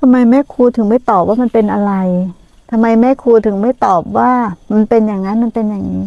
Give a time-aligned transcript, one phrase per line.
[0.00, 1.92] ทำไมแม่ครูถึงไม่ตอบว่ามันเป็นอะไร
[2.70, 4.30] ทำไมแม่ครูถึงไม่ตอบว่า
[4.72, 6.04] มันเป็นอย่างนั้นมันเป็นอย่างนี้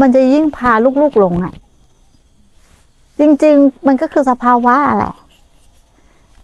[0.00, 0.72] มันจะยิ่งพา
[1.02, 1.54] ลูกๆหลงอะ
[3.20, 5.14] จริง ๆ มันก็คือสภาวะแหละ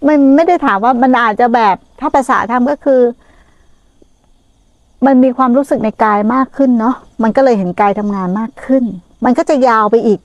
[0.07, 3.01] มันไม่ได้ถามว่ามันอาจจะแบบถ้าภาษาทำก็คือ
[5.07, 8.85] มันมีความรู้สึกในกายมากขึ้นเนาะมันก็เลยเห็นกายทำงานมากขึ้น
[9.25, 10.21] มันก็จะยาวไปอีก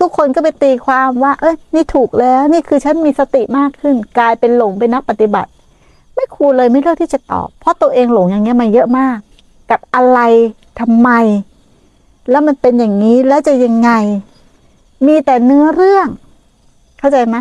[0.00, 5.50] ทุกคนก็ไปตีความว่า เอ้ยนี่ถูกแล้ว นี่คือฉันมีสติมากขึ้น กลายเป็นหลงเป็นนักปฏิบัติ
[6.18, 9.18] ไม่ครูเลยไม่เลือกที่จะตอบ เพราะตัวเองหลงอย่างเงี้ยมาเยอะมาก
[9.70, 10.18] กับอะไร
[10.80, 11.10] ทำไม
[12.30, 13.90] แล้วมันเป็นอย่างนี้แล้วจะยังไง
[15.06, 16.08] มีแต่เนื้อเรื่อง
[16.98, 17.36] เข้าใจไหม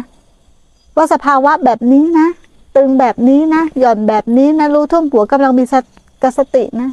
[0.95, 2.27] ว่าสภาวะแบบนี้นะ
[2.75, 5.83] ตึงแบบนี้นะ หย่อนแบบนี้นะ รู้ท่วมหัวกำลังมีสต
[6.23, 6.89] กสตินะ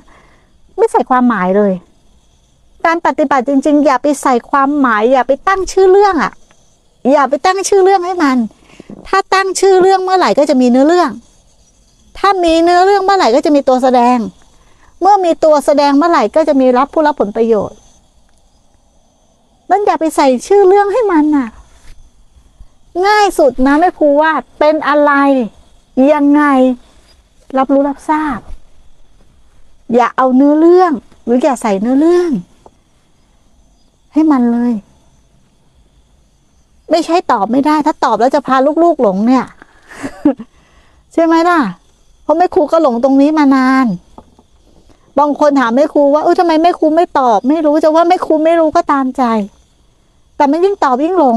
[0.76, 1.72] ไม่ใส่ความหมายเลย
[2.86, 6.32] การปฏิบัติจริง ๆ อย่าไปใส่ความหมาย อย่าไปตั้งชื่อเรื่องอะ่ะ
[7.12, 8.36] อย่าไปตั้งชื่อเรื่องให้มัน
[9.08, 11.10] ถ้าตั้งชื่อเรื่องเมื่อไหร่ก็จะมีเนื้อเรื่อง
[12.26, 14.18] ถ้ามีเนื้อเรื่องเมื่อไหร่ก็จะมีตัวแสดง
[15.00, 17.78] เมื่อมีตัวแสดงเมื่อไหร่ก็จะมีรับผู้รับผลประโยชน์
[19.70, 21.48] นั่นอย่าไปใส่ชื่อเรื่องให้มันน่ะ
[23.06, 25.12] ง่ายสุดนะแม่ครูว่าเป็นอะไร
[26.12, 26.42] ยังไง
[27.58, 28.38] รับรู้รับทราบ
[29.94, 30.92] อย่าเอาเนื้อเรื่อง
[31.24, 32.30] หรืออย่าใส่เนื้อเรื่อง
[34.12, 34.72] ให้มันเลย
[36.90, 39.44] ไม่ใช่ตอบไม่ได้ ถ้าตอบแล้วจะพาลูกๆหลงเนี่ย
[41.14, 41.60] ใช่ไหมล่ะ
[42.24, 43.86] เพราะแม่ครูก็หลงตรงนี้มานาน
[45.18, 49.22] บางคนถามแม่ครูว่าเออทำไมแม่ครูไม่ตอบ ไม่รู้จะว่าแม่ครูไม่รู้ก็ตามใจ
[50.36, 51.36] แต่มันยิ่งตอบยิ่งหลง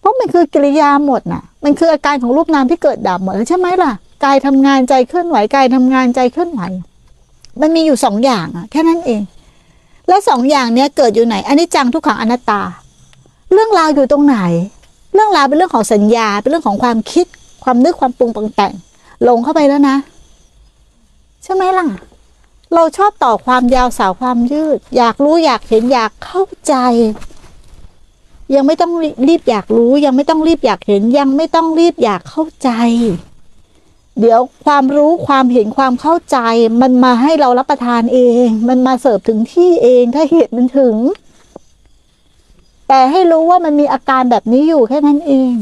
[0.00, 3.92] เพราะมันคือกิริยาหมดน่ะ มันคืออาการของรูปนามที่เกิดดับหมดแล้วใช่ไหมล่ะ
[4.24, 6.62] กายทำงานใจเคลื่อนไหวกายทำงานใจเคลื่อนไหว
[7.60, 9.22] มันมีอยู่สองอย่างอะแค่นั้นเอง
[10.08, 12.62] และสองอย่างเนี้ยเกิดอยู่ไหนอันนี้จังทุกขังอนัตตา
[13.52, 14.38] เรื่องราวอยู่ตรงไหน
[15.14, 17.26] เรื่องราวเป็นเรื่องของสัญญาเป็นเรื่องของความคิด
[17.62, 18.72] ความนึกความปรุงปรุงแต่ง
[19.22, 19.96] หลงเข้าไปแล้วนะ
[21.42, 21.86] ใช่ไหมล่ะ
[22.74, 26.74] เราชอบต่อความยาวสาวความยืด อยากรู้อยากเห็นอยากเข้าใจ
[28.54, 28.92] ยังไม่ต้อง
[29.28, 32.70] รีบอยากรู้ ยังไม่ต้องรีบอยากเห็น ยังไม่ต้องรีบอยากเข้าใจ
[34.20, 36.38] เดี๋ยวความรู้ความเห็นความเข้าใจ
[36.82, 40.96] มันมาให้เรารับประทานเอง มันมาเสิร์ฟถึงที่เองถ้าเหตุมันถึง
[42.88, 45.54] แต่ให้รู้ว่ามันมีอาการแบบนี้อยู่แค่นั้นเอง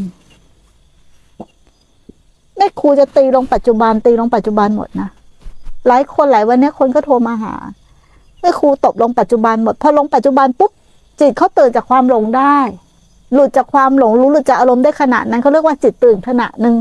[2.60, 5.08] แม่ครูจะตีลงปัจจุบัน ตีลงปัจจุบันหมดนะ
[5.88, 7.54] หลายคนหลายวันนี้คนก็โทรมาหา
[8.40, 10.70] แม่ครูตบลงปัจจุบันหมดพอลงปัจจุบันปุ๊บ
[11.20, 12.56] จิตเขาตื่นจากความหลงได้
[13.32, 16.76] หลุดจากความหลงรู้หลุดจากอารมณ์ได้ขณะนั้นเขาเรียกว่าจิตตื่นขณะหนึ่ง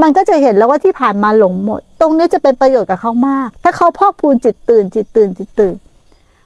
[0.00, 5.74] มันก็จะเห็นแล้วว่าที่ผ่านมาหลงหมด ตรงนี้จะเป็นประโยชน์กับเขามาก ถ้าเขาพอกพูนจิตตื่น จิตตื่น จิตตื่น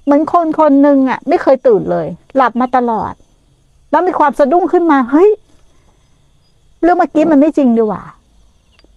[0.04, 3.12] เหมือนคนคนหนึ่งอะ ไม่เคยตื่นเลย หลับมาตลอด
[3.90, 5.30] แล้วมีความสะดุ้งขึ้นมา เฮ้ย
[6.82, 8.02] เรื่องเมื่อกี้มันไม่จริงดีกว่า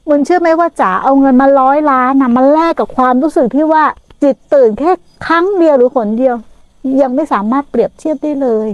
[0.10, 3.84] มึงเชื่อไหมว่าจ๋าเอาเงินมาร้อยล้านนะมาแลกกับความรู้สึกที่ว่า
[4.24, 4.92] จิตตื่นแค่
[5.26, 6.36] ครั้งเดียวหรือหนเดียว
[7.02, 8.70] ยังไม่สามารถเปรียบเทียบได้เลย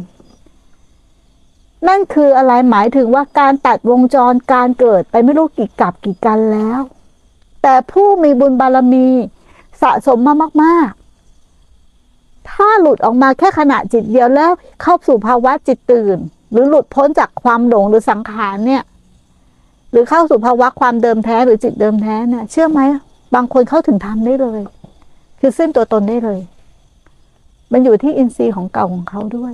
[1.87, 6.81] นั่นคืออะไรหมายถึงว่าการตัดวงจรการเกิดไปไม่รู้กี่กับกี่กันแล้ว
[7.63, 9.07] แต่ผู้มีบุญบารมี
[9.81, 14.51] สะสมมามากๆ ถ้าหลุดออกมาแค่ขณะจิตเดียวแล้ว
[14.81, 16.17] เข้าสู่ภาวะจิตตื่น
[16.51, 18.83] หรือหลุดพ้นจากความหลงหรือสังขารเนี่ย
[19.91, 22.81] หรือเข้าสู่ภาวะความเดิมแท้หรือจิตเดิมแท้เนี่ยเชื่อไหม
[23.35, 24.61] บางคนเข้าถึงธรรมได้เลย
[25.39, 26.39] คือสิ้นตัวตนได้เลย
[27.71, 29.53] มันอยู่ที่อินทรีย์ของเก่าของเขาด้วย